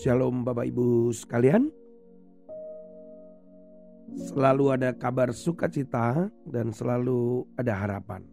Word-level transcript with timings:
Shalom 0.00 0.48
Bapak 0.48 0.64
Ibu 0.64 1.12
sekalian. 1.12 1.68
Selalu 4.16 4.72
ada 4.72 4.96
kabar 4.96 5.28
sukacita 5.36 6.32
dan 6.48 6.72
selalu 6.72 7.44
ada 7.60 7.76
harapan. 7.76 8.24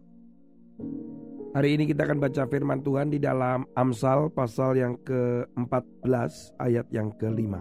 Hari 1.51 1.75
ini 1.75 1.91
kita 1.91 2.07
akan 2.07 2.23
baca 2.23 2.47
firman 2.47 2.79
Tuhan 2.87 3.11
di 3.11 3.19
dalam 3.19 3.67
Amsal 3.75 4.31
pasal 4.31 4.79
yang 4.79 4.95
ke-14 5.03 6.55
ayat 6.55 6.87
yang 6.87 7.11
ke-5. 7.19 7.51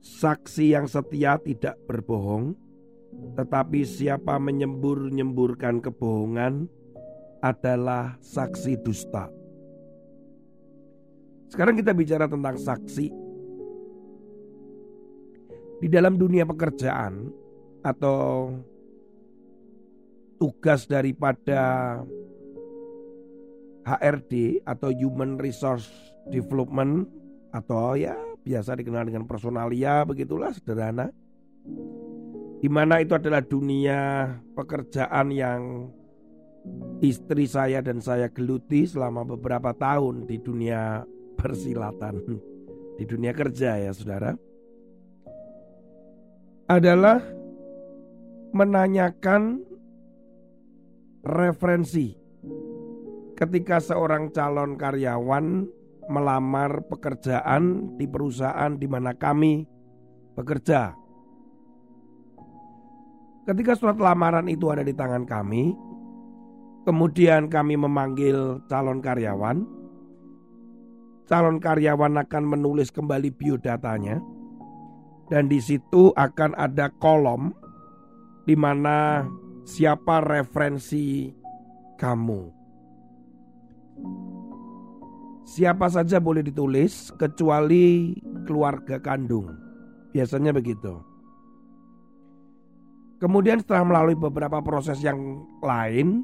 Saksi 0.00 0.72
yang 0.72 0.88
setia 0.88 1.36
tidak 1.36 1.76
berbohong, 1.84 2.56
tetapi 3.36 3.84
siapa 3.84 4.40
menyembur-nyemburkan 4.40 5.84
kebohongan 5.84 6.64
adalah 7.44 8.16
saksi 8.24 8.80
dusta. 8.80 9.28
Sekarang 11.56 11.72
kita 11.72 11.96
bicara 11.96 12.28
tentang 12.28 12.60
saksi. 12.60 13.08
Di 15.80 15.88
dalam 15.88 16.20
dunia 16.20 16.44
pekerjaan 16.44 17.32
atau 17.80 18.52
tugas 20.36 20.84
daripada 20.84 21.96
HRD 23.88 24.60
atau 24.68 24.92
Human 24.92 25.40
Resource 25.40 25.88
Development 26.28 27.08
atau 27.56 27.96
ya 27.96 28.12
biasa 28.44 28.76
dikenal 28.76 29.08
dengan 29.08 29.24
personalia 29.24 30.04
begitulah 30.04 30.52
sederhana. 30.52 31.08
Di 32.60 32.68
mana 32.68 33.00
itu 33.00 33.16
adalah 33.16 33.40
dunia 33.40 34.28
pekerjaan 34.52 35.32
yang 35.32 35.88
istri 37.00 37.48
saya 37.48 37.80
dan 37.80 38.04
saya 38.04 38.28
geluti 38.28 38.84
selama 38.84 39.24
beberapa 39.24 39.72
tahun 39.72 40.28
di 40.28 40.36
dunia 40.36 41.15
persilatan 41.46 42.26
di 42.98 43.04
dunia 43.06 43.30
kerja 43.30 43.78
ya 43.78 43.94
saudara 43.94 44.34
adalah 46.66 47.22
menanyakan 48.50 49.62
referensi 51.22 52.18
ketika 53.38 53.78
seorang 53.78 54.34
calon 54.34 54.74
karyawan 54.74 55.70
melamar 56.10 56.82
pekerjaan 56.90 57.94
di 57.94 58.10
perusahaan 58.10 58.74
di 58.74 58.86
mana 58.90 59.14
kami 59.14 59.62
bekerja. 60.34 60.94
Ketika 63.46 63.78
surat 63.78 63.98
lamaran 64.02 64.50
itu 64.50 64.66
ada 64.74 64.82
di 64.82 64.90
tangan 64.90 65.22
kami, 65.22 65.70
kemudian 66.82 67.46
kami 67.46 67.78
memanggil 67.78 68.58
calon 68.66 68.98
karyawan, 68.98 69.75
calon 71.26 71.58
karyawan 71.58 72.22
akan 72.22 72.44
menulis 72.46 72.94
kembali 72.94 73.34
biodatanya 73.34 74.22
dan 75.26 75.50
di 75.50 75.58
situ 75.58 76.14
akan 76.14 76.54
ada 76.54 76.90
kolom 77.02 77.50
di 78.46 78.54
mana 78.54 79.26
siapa 79.66 80.22
referensi 80.22 81.34
kamu. 81.98 82.54
Siapa 85.46 85.86
saja 85.90 86.18
boleh 86.22 86.42
ditulis 86.46 87.10
kecuali 87.18 88.14
keluarga 88.46 88.98
kandung. 89.02 89.54
Biasanya 90.14 90.54
begitu. 90.54 91.02
Kemudian 93.16 93.62
setelah 93.64 93.86
melalui 93.86 94.18
beberapa 94.18 94.60
proses 94.60 95.00
yang 95.00 95.46
lain, 95.64 96.20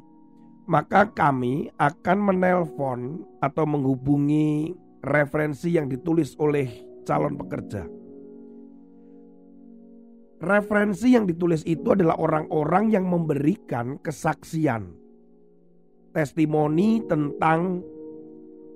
maka 0.69 1.09
kami 1.09 1.73
akan 1.81 2.17
menelpon 2.21 3.25
atau 3.41 3.65
menghubungi 3.65 4.77
referensi 5.03 5.75
yang 5.75 5.91
ditulis 5.91 6.39
oleh 6.39 6.71
calon 7.03 7.35
pekerja. 7.35 7.83
Referensi 10.43 11.15
yang 11.15 11.27
ditulis 11.27 11.63
itu 11.63 11.95
adalah 11.95 12.19
orang-orang 12.19 12.91
yang 12.91 13.07
memberikan 13.07 13.99
kesaksian, 13.99 14.91
testimoni 16.11 17.03
tentang 17.07 17.83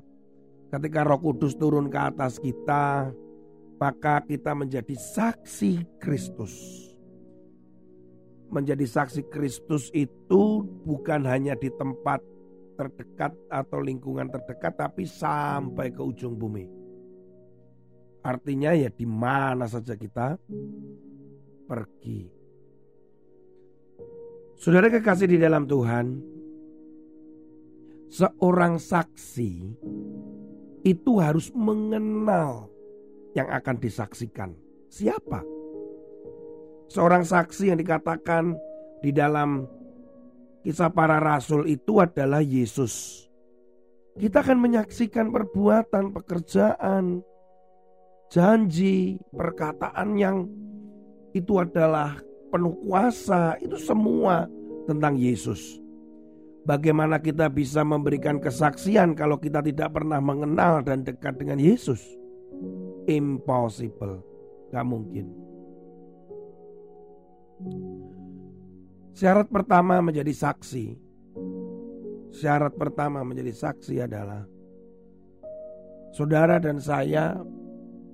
Ketika 0.69 1.09
Roh 1.09 1.17
Kudus 1.25 1.57
turun 1.57 1.89
ke 1.89 1.97
atas 1.97 2.37
kita, 2.37 3.09
maka 3.81 4.21
kita 4.29 4.53
menjadi 4.53 4.93
saksi 4.93 5.97
Kristus. 5.97 6.53
Menjadi 8.53 8.85
saksi 8.85 9.25
Kristus 9.33 9.89
itu 9.97 10.69
bukan 10.85 11.25
hanya 11.25 11.57
di 11.57 11.73
tempat 11.73 12.21
terdekat 12.77 13.33
atau 13.49 13.81
lingkungan 13.81 14.29
terdekat, 14.29 14.77
tapi 14.77 15.09
sampai 15.09 15.97
ke 15.97 16.03
ujung 16.05 16.37
bumi. 16.37 16.69
Artinya 18.21 18.77
ya 18.77 18.93
di 18.93 19.09
mana 19.09 19.65
saja 19.65 19.97
kita 19.97 20.37
pergi. 21.65 22.40
Saudara 24.61 24.93
kekasih 24.93 25.25
di 25.25 25.39
dalam 25.41 25.65
Tuhan, 25.65 26.21
seorang 28.13 28.77
saksi 28.77 29.53
itu 30.85 31.13
harus 31.17 31.49
mengenal 31.57 32.69
yang 33.33 33.49
akan 33.49 33.81
disaksikan. 33.81 34.53
Siapa? 34.93 35.41
Seorang 36.93 37.25
saksi 37.25 37.73
yang 37.73 37.81
dikatakan 37.81 38.53
di 39.01 39.17
dalam 39.17 39.65
kisah 40.61 40.93
para 40.93 41.17
rasul 41.17 41.65
itu 41.65 41.97
adalah 41.97 42.45
Yesus. 42.45 43.25
Kita 44.13 44.45
akan 44.45 44.61
menyaksikan 44.61 45.33
perbuatan, 45.33 46.13
pekerjaan, 46.13 47.25
janji, 48.29 49.25
perkataan 49.33 50.21
yang 50.21 50.45
itu 51.33 51.57
adalah 51.57 52.29
penuh 52.51 52.75
kuasa, 52.85 53.57
itu 53.63 53.79
semua 53.79 54.51
tentang 54.91 55.15
Yesus. 55.15 55.79
Bagaimana 56.67 57.17
kita 57.17 57.49
bisa 57.49 57.81
memberikan 57.81 58.37
kesaksian 58.37 59.17
kalau 59.17 59.41
kita 59.41 59.65
tidak 59.65 59.97
pernah 59.97 60.21
mengenal 60.21 60.85
dan 60.85 61.07
dekat 61.07 61.41
dengan 61.41 61.57
Yesus? 61.57 62.05
Impossible, 63.09 64.21
gak 64.69 64.85
mungkin. 64.85 65.33
Syarat 69.17 69.49
pertama 69.49 70.01
menjadi 70.05 70.33
saksi. 70.33 70.97
Syarat 72.31 72.77
pertama 72.77 73.25
menjadi 73.25 73.53
saksi 73.53 74.05
adalah 74.05 74.45
saudara 76.15 76.57
dan 76.63 76.79
saya 76.79 77.37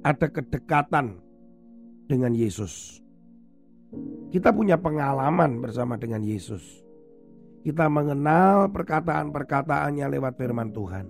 ada 0.07 0.27
kedekatan 0.31 1.19
dengan 2.07 2.33
Yesus. 2.33 3.06
Kita 4.31 4.53
punya 4.53 4.77
pengalaman 4.77 5.63
bersama 5.63 5.97
dengan 5.97 6.21
Yesus. 6.21 6.85
Kita 7.67 7.91
mengenal 7.91 8.71
perkataan-perkataannya 8.71 10.07
lewat 10.07 10.39
firman 10.39 10.71
Tuhan. 10.71 11.07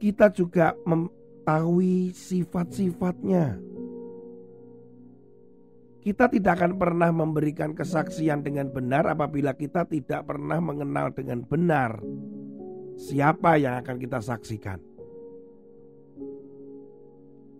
Kita 0.00 0.32
juga 0.32 0.74
mengetahui 0.82 2.10
sifat-sifatnya. 2.16 3.62
Kita 6.00 6.32
tidak 6.32 6.52
akan 6.56 6.80
pernah 6.80 7.12
memberikan 7.12 7.76
kesaksian 7.76 8.40
dengan 8.40 8.72
benar 8.72 9.04
apabila 9.04 9.52
kita 9.52 9.84
tidak 9.84 10.24
pernah 10.24 10.56
mengenal 10.56 11.12
dengan 11.12 11.44
benar 11.44 12.00
siapa 12.96 13.60
yang 13.60 13.84
akan 13.84 13.96
kita 14.00 14.18
saksikan. 14.24 14.80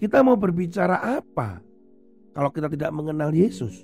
Kita 0.01 0.25
mau 0.25 0.41
berbicara 0.41 1.21
apa 1.21 1.70
kalau 2.31 2.51
kita 2.55 2.71
tidak 2.71 2.91
mengenal 2.95 3.35
Yesus? 3.35 3.83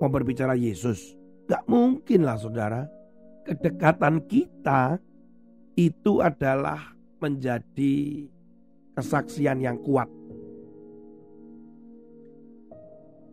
Mau 0.00 0.08
berbicara 0.08 0.56
Yesus? 0.56 1.16
Gak 1.48 1.64
mungkin 1.68 2.24
lah 2.24 2.36
saudara. 2.40 2.88
Kedekatan 3.46 4.26
kita 4.26 4.98
itu 5.78 6.18
adalah 6.18 6.96
menjadi 7.22 8.26
kesaksian 8.96 9.62
yang 9.62 9.78
kuat. 9.84 10.08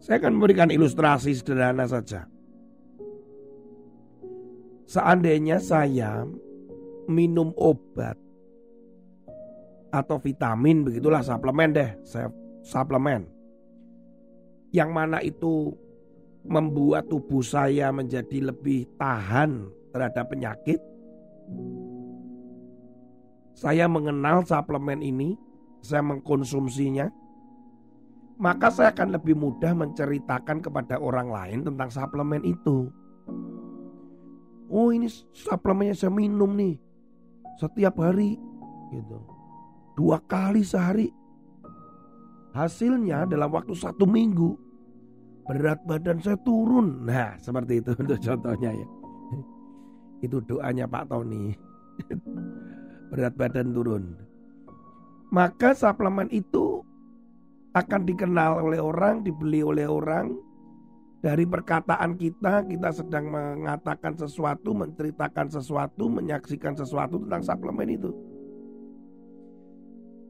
Saya 0.04 0.20
akan 0.20 0.36
memberikan 0.36 0.68
ilustrasi 0.68 1.32
sederhana 1.32 1.88
saja. 1.88 2.28
Seandainya 4.84 5.64
saya 5.64 6.28
minum 7.08 7.56
obat 7.56 8.20
atau 9.90 10.20
vitamin 10.20 10.84
begitulah 10.84 11.24
suplemen 11.24 11.72
deh, 11.72 11.90
saya 12.04 12.28
suplemen. 12.62 13.33
Yang 14.74 14.90
mana 14.90 15.22
itu 15.22 15.78
membuat 16.44 17.08
tubuh 17.08 17.46
saya 17.46 17.94
menjadi 17.94 18.52
lebih 18.52 18.90
tahan 19.00 19.70
terhadap 19.94 20.34
penyakit. 20.34 20.82
Saya 23.54 23.86
mengenal 23.86 24.44
suplemen 24.44 25.00
ini, 25.00 25.38
saya 25.80 26.02
mengkonsumsinya, 26.02 27.08
maka 28.42 28.74
saya 28.74 28.90
akan 28.92 29.14
lebih 29.14 29.38
mudah 29.38 29.78
menceritakan 29.78 30.60
kepada 30.60 30.98
orang 30.98 31.30
lain 31.30 31.60
tentang 31.64 31.88
suplemen 31.94 32.42
itu. 32.44 32.90
Oh 34.74 34.90
ini 34.90 35.06
suplemennya 35.38 35.94
saya 35.94 36.10
minum 36.10 36.50
nih 36.58 36.82
setiap 37.62 38.02
hari 38.02 38.42
gitu 38.90 39.22
dua 39.94 40.18
kali 40.26 40.66
sehari. 40.66 41.14
Hasilnya 42.58 43.26
dalam 43.30 43.50
waktu 43.54 43.74
satu 43.74 44.06
minggu 44.06 44.63
berat 45.48 45.80
badan 45.84 46.20
saya 46.24 46.40
turun. 46.42 47.04
Nah 47.08 47.36
seperti 47.40 47.84
itu 47.84 47.92
untuk 47.96 48.20
contohnya 48.20 48.72
ya. 48.72 48.88
Itu 50.24 50.40
doanya 50.40 50.88
Pak 50.88 51.12
Tony. 51.12 51.52
berat 53.12 53.36
badan 53.38 53.76
turun. 53.76 54.18
Maka 55.34 55.74
suplemen 55.74 56.30
itu 56.30 56.86
akan 57.74 58.02
dikenal 58.06 58.62
oleh 58.62 58.80
orang, 58.80 59.26
dibeli 59.26 59.66
oleh 59.66 59.90
orang. 59.90 60.34
Dari 61.24 61.48
perkataan 61.48 62.20
kita, 62.20 62.68
kita 62.68 62.90
sedang 62.92 63.32
mengatakan 63.32 64.12
sesuatu, 64.20 64.76
menceritakan 64.76 65.48
sesuatu, 65.48 66.12
menyaksikan 66.12 66.76
sesuatu 66.76 67.16
tentang 67.24 67.42
suplemen 67.48 67.96
itu. 67.96 68.12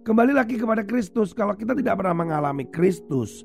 Kembali 0.05 0.37
lagi 0.37 0.53
kepada 0.53 0.85
Kristus. 0.85 1.33
Kalau 1.33 1.57
kita 1.57 1.73
tidak 1.73 1.97
pernah 1.97 2.13
mengalami 2.13 2.69
Kristus, 2.69 3.41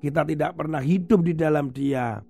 kita 0.00 0.24
tidak 0.24 0.56
pernah 0.56 0.80
hidup 0.80 1.20
di 1.20 1.36
dalam 1.36 1.68
Dia. 1.70 2.24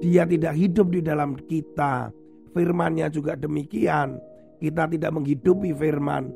Dia 0.00 0.24
tidak 0.24 0.56
hidup 0.56 0.88
di 0.92 1.00
dalam 1.04 1.36
kita. 1.36 2.08
Firmannya 2.56 3.08
juga 3.12 3.36
demikian. 3.36 4.16
Kita 4.60 4.88
tidak 4.88 5.12
menghidupi 5.12 5.76
firman. 5.76 6.32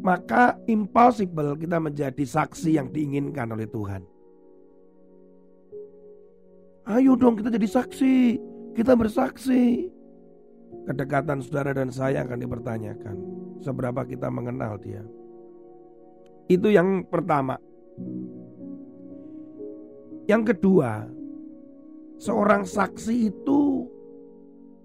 Maka 0.00 0.56
impossible 0.68 1.56
kita 1.60 1.76
menjadi 1.76 2.24
saksi 2.24 2.80
yang 2.80 2.88
diinginkan 2.88 3.52
oleh 3.52 3.68
Tuhan. 3.68 4.02
Ayo 6.88 7.14
dong 7.14 7.36
kita 7.36 7.52
jadi 7.52 7.68
saksi. 7.68 8.14
Kita 8.72 8.96
bersaksi. 8.96 9.92
Kedekatan 10.88 11.44
saudara 11.44 11.76
dan 11.76 11.92
saya 11.92 12.24
akan 12.24 12.38
dipertanyakan. 12.40 13.16
Seberapa 13.62 14.02
kita 14.08 14.32
mengenal 14.32 14.80
dia. 14.80 15.04
Itu 16.50 16.72
yang 16.72 17.06
pertama. 17.06 17.60
Yang 20.32 20.56
kedua, 20.56 21.04
seorang 22.16 22.64
saksi 22.64 23.28
itu 23.28 23.84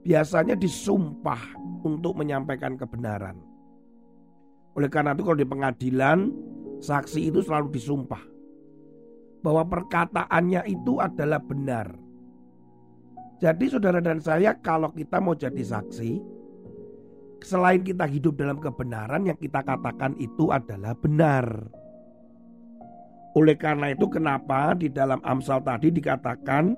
biasanya 0.03 0.59
disumpah 0.59 1.39
untuk 1.87 2.19
menyampaikan 2.19 2.75
kebenaran. 2.75 3.39
Oleh 4.75 4.91
karena 4.91 5.15
itu 5.15 5.23
kalau 5.23 5.39
di 5.39 5.47
pengadilan, 5.47 6.35
saksi 6.83 7.31
itu 7.31 7.39
selalu 7.47 7.71
disumpah 7.71 8.19
bahwa 9.39 9.63
perkataannya 9.71 10.67
itu 10.67 10.99
adalah 10.99 11.39
benar. 11.39 11.95
Jadi 13.39 13.71
saudara 13.71 14.03
dan 14.03 14.19
saya 14.19 14.51
kalau 14.59 14.91
kita 14.91 15.23
mau 15.23 15.31
jadi 15.31 15.63
saksi, 15.63 16.19
selain 17.39 17.87
kita 17.87 18.03
hidup 18.03 18.35
dalam 18.35 18.59
kebenaran 18.59 19.23
yang 19.23 19.39
kita 19.39 19.63
katakan 19.63 20.11
itu 20.19 20.51
adalah 20.51 20.91
benar. 20.91 21.47
Oleh 23.37 23.53
karena 23.53 23.93
itu 23.93 24.09
kenapa 24.09 24.73
di 24.73 24.89
dalam 24.89 25.21
Amsal 25.21 25.61
tadi 25.61 25.93
dikatakan 25.93 26.73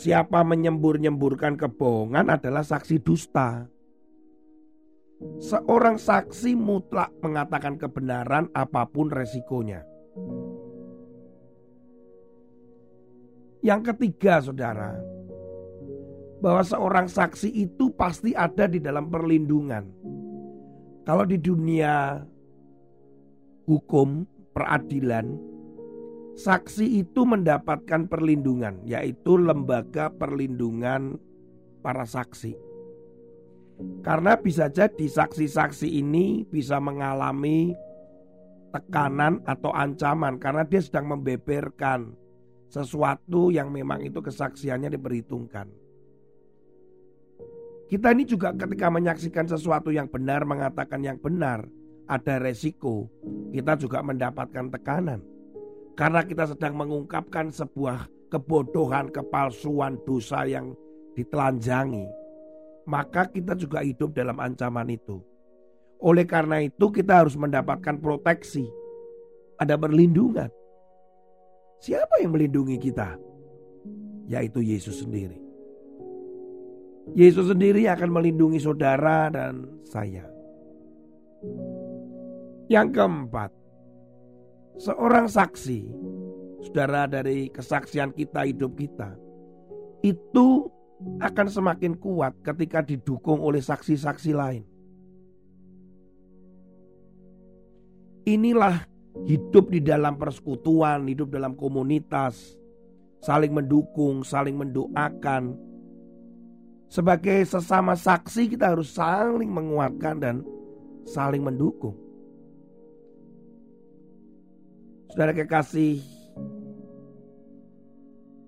siapa 0.00 0.40
menyembur-nyemburkan 0.40 1.60
kebohongan 1.60 2.32
adalah 2.32 2.64
saksi 2.64 3.04
dusta. 3.04 3.68
Seorang 5.36 6.00
saksi 6.00 6.56
mutlak 6.56 7.12
mengatakan 7.20 7.76
kebenaran 7.76 8.48
apa 8.56 8.88
pun 8.88 9.12
resikonya. 9.12 9.84
Yang 13.60 13.92
ketiga 13.92 14.40
saudara, 14.40 14.96
bahwa 16.40 16.64
seorang 16.64 17.08
saksi 17.08 17.52
itu 17.52 17.92
pasti 17.96 18.32
ada 18.32 18.64
di 18.64 18.80
dalam 18.80 19.12
perlindungan. 19.12 19.88
Kalau 21.04 21.24
di 21.24 21.40
dunia 21.40 22.20
hukum, 23.64 24.35
peradilan, 24.56 25.36
saksi 26.32 27.04
itu 27.04 27.28
mendapatkan 27.28 28.08
perlindungan, 28.08 28.80
yaitu 28.88 29.36
lembaga 29.36 30.08
perlindungan 30.08 31.20
para 31.84 32.08
saksi. 32.08 32.56
Karena 34.00 34.40
bisa 34.40 34.72
jadi 34.72 35.04
saksi-saksi 35.04 36.00
ini 36.00 36.48
bisa 36.48 36.80
mengalami 36.80 37.76
tekanan 38.72 39.44
atau 39.44 39.68
ancaman 39.76 40.40
karena 40.40 40.64
dia 40.64 40.80
sedang 40.80 41.12
membeberkan 41.12 42.16
sesuatu 42.72 43.52
yang 43.52 43.68
memang 43.68 44.00
itu 44.00 44.24
kesaksiannya 44.24 44.96
diperhitungkan. 44.96 45.68
Kita 47.86 48.10
ini 48.10 48.24
juga 48.26 48.50
ketika 48.56 48.90
menyaksikan 48.90 49.46
sesuatu 49.46 49.94
yang 49.94 50.10
benar, 50.10 50.42
mengatakan 50.42 51.04
yang 51.06 51.20
benar, 51.22 51.62
ada 52.06 52.38
resiko. 52.38 53.10
Kita 53.50 53.74
juga 53.78 54.02
mendapatkan 54.02 54.70
tekanan. 54.70 55.20
Karena 55.96 56.22
kita 56.22 56.50
sedang 56.50 56.76
mengungkapkan 56.76 57.50
sebuah 57.50 58.30
kebodohan, 58.30 59.10
kepalsuan, 59.10 59.98
dosa 60.04 60.44
yang 60.44 60.74
ditelanjangi. 61.16 62.06
Maka 62.86 63.26
kita 63.26 63.58
juga 63.58 63.82
hidup 63.82 64.14
dalam 64.14 64.38
ancaman 64.38 64.86
itu. 64.92 65.18
Oleh 65.98 66.28
karena 66.28 66.62
itu 66.62 66.92
kita 66.92 67.24
harus 67.24 67.34
mendapatkan 67.34 67.96
proteksi. 67.98 68.68
Ada 69.56 69.80
perlindungan. 69.80 70.52
Siapa 71.80 72.20
yang 72.20 72.36
melindungi 72.36 72.76
kita? 72.76 73.16
Yaitu 74.28 74.60
Yesus 74.60 75.00
sendiri. 75.00 75.40
Yesus 77.16 77.48
sendiri 77.48 77.88
akan 77.88 78.10
melindungi 78.12 78.60
saudara 78.60 79.32
dan 79.32 79.80
saya. 79.86 80.26
Yang 82.66 82.98
keempat, 82.98 83.50
seorang 84.82 85.30
saksi, 85.30 85.86
saudara 86.66 87.06
dari 87.06 87.46
kesaksian 87.54 88.10
kita 88.10 88.42
hidup 88.42 88.74
kita, 88.74 89.14
itu 90.02 90.66
akan 91.22 91.46
semakin 91.46 91.94
kuat 91.94 92.34
ketika 92.42 92.82
didukung 92.82 93.38
oleh 93.38 93.62
saksi-saksi 93.62 94.32
lain. 94.34 94.64
Inilah 98.26 98.82
hidup 99.30 99.70
di 99.70 99.78
dalam 99.78 100.18
persekutuan, 100.18 101.06
hidup 101.06 101.30
dalam 101.30 101.54
komunitas, 101.54 102.58
saling 103.22 103.54
mendukung, 103.54 104.26
saling 104.26 104.58
mendoakan. 104.58 105.54
Sebagai 106.90 107.46
sesama 107.46 107.94
saksi 107.94 108.50
kita 108.50 108.74
harus 108.74 108.90
saling 108.90 109.54
menguatkan 109.54 110.18
dan 110.18 110.36
saling 111.06 111.46
mendukung. 111.46 112.05
Saudara 115.06 115.32
kekasih, 115.32 116.02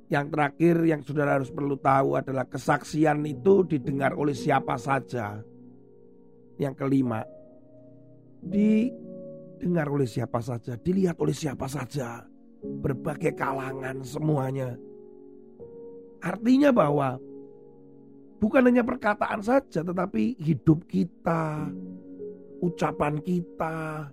yang 0.08 0.32
terakhir 0.32 0.76
yang 0.88 1.00
saudara 1.04 1.36
harus 1.36 1.52
perlu 1.52 1.76
tahu 1.76 2.16
adalah 2.16 2.48
kesaksian 2.48 3.20
itu 3.28 3.62
didengar 3.68 4.16
oleh 4.16 4.32
siapa 4.32 4.80
saja. 4.80 5.38
Yang 6.58 6.74
kelima, 6.74 7.22
didengar 8.42 9.86
oleh 9.86 10.08
siapa 10.08 10.42
saja, 10.42 10.74
dilihat 10.74 11.14
oleh 11.22 11.36
siapa 11.36 11.70
saja, 11.70 12.26
berbagai 12.60 13.36
kalangan 13.38 14.02
semuanya. 14.02 14.74
Artinya 16.18 16.74
bahwa 16.74 17.14
bukan 18.42 18.66
hanya 18.66 18.82
perkataan 18.82 19.38
saja, 19.38 19.86
tetapi 19.86 20.34
hidup 20.42 20.82
kita, 20.90 21.70
ucapan 22.58 23.22
kita, 23.22 24.10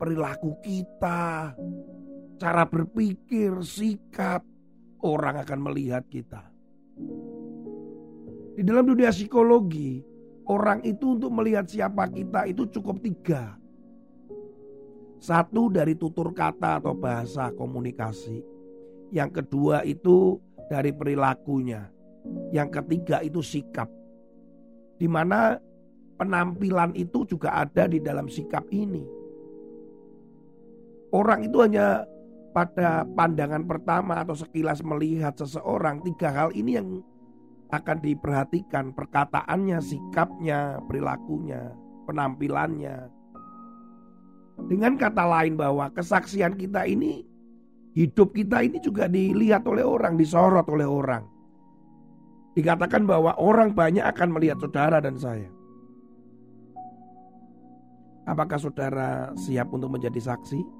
perilaku 0.00 0.56
kita, 0.64 1.52
cara 2.40 2.64
berpikir, 2.64 3.60
sikap, 3.60 4.40
orang 5.04 5.44
akan 5.44 5.60
melihat 5.60 6.08
kita. 6.08 6.40
Di 8.56 8.64
dalam 8.64 8.88
dunia 8.88 9.12
psikologi, 9.12 10.00
orang 10.48 10.80
itu 10.88 11.20
untuk 11.20 11.28
melihat 11.36 11.68
siapa 11.68 12.08
kita 12.08 12.48
itu 12.48 12.64
cukup 12.72 13.04
tiga. 13.04 13.60
Satu 15.20 15.68
dari 15.68 15.92
tutur 16.00 16.32
kata 16.32 16.80
atau 16.80 16.96
bahasa 16.96 17.52
komunikasi. 17.52 18.40
Yang 19.12 19.44
kedua 19.44 19.84
itu 19.84 20.40
dari 20.72 20.96
perilakunya. 20.96 21.92
Yang 22.56 22.80
ketiga 22.80 23.20
itu 23.20 23.44
sikap. 23.44 23.92
Di 24.96 25.04
mana 25.04 25.60
penampilan 26.16 26.96
itu 26.96 27.28
juga 27.28 27.52
ada 27.60 27.84
di 27.84 28.00
dalam 28.00 28.32
sikap 28.32 28.64
ini. 28.72 29.19
Orang 31.10 31.42
itu 31.42 31.58
hanya 31.58 32.06
pada 32.50 33.06
pandangan 33.14 33.66
pertama 33.66 34.22
atau 34.22 34.34
sekilas 34.34 34.82
melihat 34.82 35.34
seseorang, 35.38 36.02
tiga 36.06 36.30
hal 36.30 36.50
ini 36.54 36.78
yang 36.78 36.88
akan 37.70 37.98
diperhatikan 38.02 38.90
perkataannya, 38.94 39.78
sikapnya, 39.78 40.82
perilakunya, 40.86 41.70
penampilannya. 42.06 43.10
Dengan 44.66 44.98
kata 44.98 45.24
lain 45.24 45.54
bahwa 45.54 45.88
kesaksian 45.94 46.58
kita 46.58 46.84
ini, 46.84 47.22
hidup 47.94 48.34
kita 48.34 48.62
ini 48.66 48.82
juga 48.82 49.06
dilihat 49.06 49.66
oleh 49.66 49.86
orang, 49.86 50.18
disorot 50.18 50.66
oleh 50.66 50.86
orang. 50.86 51.24
Dikatakan 52.58 53.06
bahwa 53.06 53.38
orang 53.38 53.70
banyak 53.72 54.02
akan 54.02 54.34
melihat 54.34 54.58
saudara 54.58 54.98
dan 54.98 55.14
saya. 55.14 55.48
Apakah 58.26 58.58
saudara 58.58 59.30
siap 59.38 59.70
untuk 59.70 59.90
menjadi 59.90 60.18
saksi? 60.34 60.79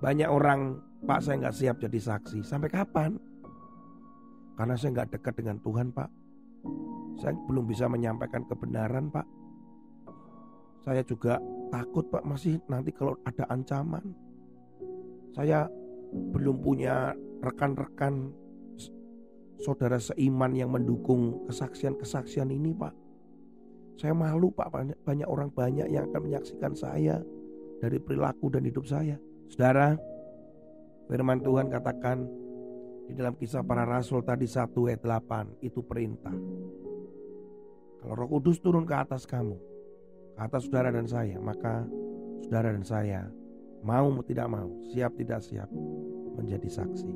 Banyak 0.00 0.28
orang, 0.28 0.76
Pak 1.04 1.20
saya 1.24 1.40
nggak 1.40 1.56
siap 1.56 1.76
jadi 1.80 1.98
saksi. 2.00 2.44
Sampai 2.44 2.68
kapan? 2.68 3.16
Karena 4.56 4.74
saya 4.76 4.96
nggak 4.96 5.16
dekat 5.16 5.34
dengan 5.36 5.56
Tuhan 5.60 5.92
Pak. 5.92 6.10
Saya 7.20 7.32
belum 7.48 7.64
bisa 7.64 7.88
menyampaikan 7.88 8.44
kebenaran 8.44 9.08
Pak. 9.12 9.26
Saya 10.84 11.00
juga 11.04 11.40
takut 11.72 12.08
Pak 12.08 12.24
masih 12.24 12.60
nanti 12.68 12.92
kalau 12.92 13.16
ada 13.24 13.44
ancaman. 13.52 14.16
Saya 15.36 15.68
belum 16.32 16.64
punya 16.64 17.12
rekan-rekan 17.44 18.32
saudara 19.60 20.00
seiman 20.00 20.52
yang 20.52 20.72
mendukung 20.72 21.44
kesaksian-kesaksian 21.48 22.52
ini 22.52 22.72
Pak. 22.76 22.94
Saya 23.96 24.12
malu 24.12 24.52
Pak 24.52 24.68
banyak, 24.72 24.98
banyak 25.04 25.28
orang 25.28 25.48
banyak 25.52 25.88
yang 25.88 26.08
akan 26.12 26.20
menyaksikan 26.28 26.72
saya 26.76 27.20
dari 27.80 27.96
perilaku 28.00 28.52
dan 28.52 28.64
hidup 28.64 28.84
saya. 28.84 29.16
Saudara, 29.46 29.94
firman 31.06 31.38
Tuhan 31.38 31.70
katakan 31.70 32.26
di 33.06 33.14
dalam 33.14 33.38
kisah 33.38 33.62
para 33.62 33.86
rasul 33.86 34.26
tadi 34.26 34.50
1 34.50 34.74
ayat 34.90 35.02
8 35.02 35.62
itu 35.62 35.80
perintah. 35.86 36.34
Kalau 38.02 38.14
Roh 38.14 38.28
Kudus 38.38 38.58
turun 38.58 38.82
ke 38.82 38.94
atas 38.94 39.22
kamu, 39.26 39.54
ke 40.34 40.40
atas 40.42 40.66
saudara 40.66 40.90
dan 40.90 41.06
saya, 41.06 41.38
maka 41.38 41.86
saudara 42.42 42.74
dan 42.74 42.82
saya 42.82 43.30
mau 43.86 44.10
tidak 44.26 44.50
mau, 44.50 44.66
siap 44.90 45.14
tidak 45.14 45.42
siap 45.42 45.70
menjadi 46.34 46.66
saksi. 46.66 47.10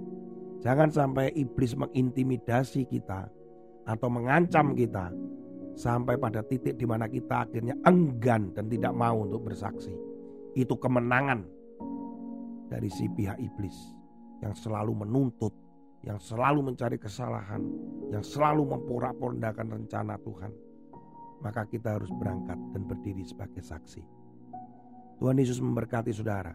Jangan 0.62 0.90
sampai 0.92 1.34
iblis 1.34 1.74
mengintimidasi 1.74 2.86
kita 2.86 3.26
atau 3.88 4.08
mengancam 4.12 4.76
kita 4.76 5.10
sampai 5.74 6.14
pada 6.20 6.44
titik 6.46 6.76
di 6.78 6.86
mana 6.86 7.10
kita 7.10 7.48
akhirnya 7.48 7.74
enggan 7.88 8.54
dan 8.54 8.70
tidak 8.70 8.94
mau 8.94 9.24
untuk 9.26 9.50
bersaksi. 9.50 9.94
Itu 10.54 10.76
kemenangan 10.78 11.59
dari 12.70 12.86
si 12.86 13.10
pihak 13.10 13.42
iblis 13.42 13.74
yang 14.40 14.54
selalu 14.54 15.02
menuntut, 15.02 15.52
yang 16.06 16.16
selalu 16.22 16.72
mencari 16.72 16.96
kesalahan, 16.96 17.60
yang 18.14 18.22
selalu 18.22 18.78
memporak-porandakan 18.78 19.82
rencana 19.82 20.14
Tuhan. 20.22 20.52
Maka 21.42 21.66
kita 21.66 21.98
harus 21.98 22.12
berangkat 22.14 22.56
dan 22.72 22.82
berdiri 22.86 23.24
sebagai 23.26 23.64
saksi. 23.64 24.04
Tuhan 25.18 25.36
Yesus 25.36 25.60
memberkati 25.60 26.12
saudara. 26.14 26.54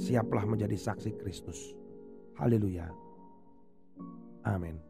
Siaplah 0.00 0.44
menjadi 0.48 0.76
saksi 0.76 1.20
Kristus. 1.20 1.76
Haleluya. 2.40 2.88
Amin. 4.44 4.80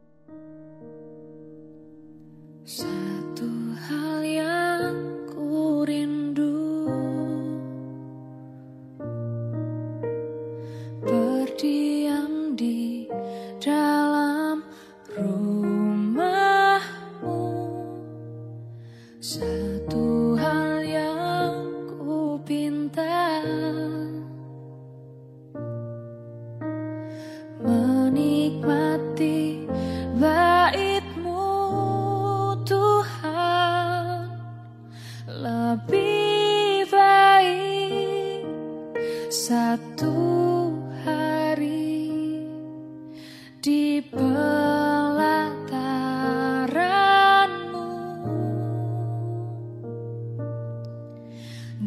Satu 2.67 3.26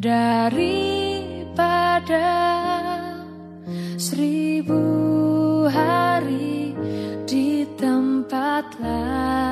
daripada 0.00 0.64
seribu 4.00 4.80
hari 5.68 6.72
di 7.28 7.68
tempat 7.76 8.64
lain. 8.80 9.49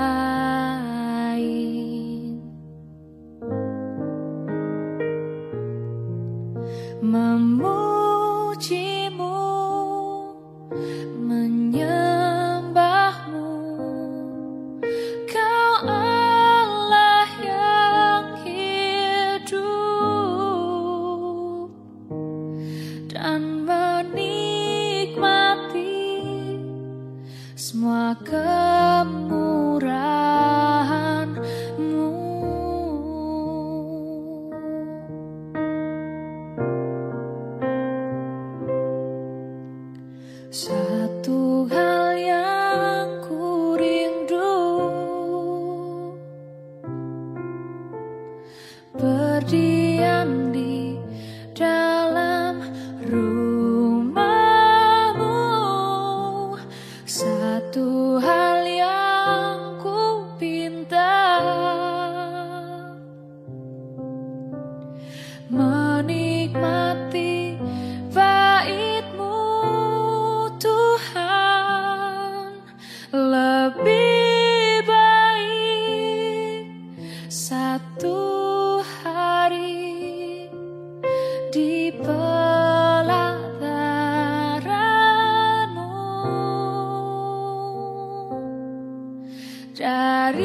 Daripada 89.78 90.42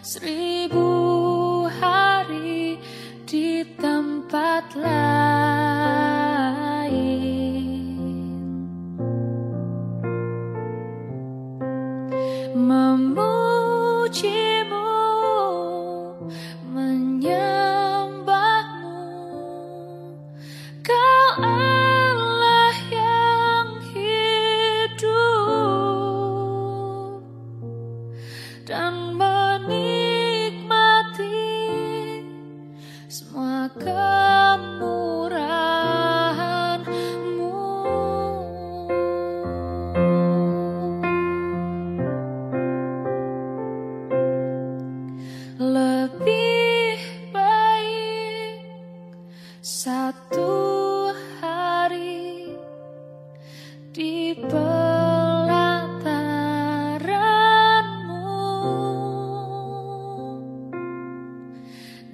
seribu 0.00 1.68
hari 1.76 2.80
di 3.28 3.60
tempat 3.76 4.64
lain. 4.80 5.29
Dan 28.70 29.18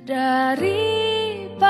daripada 0.07 1.67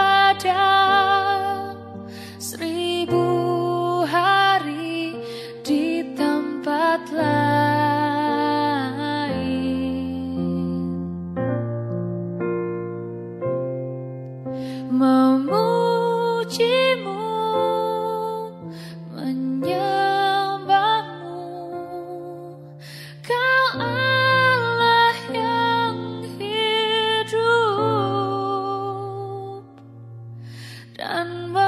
done. 30.97 31.66